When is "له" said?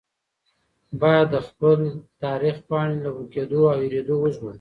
3.05-3.09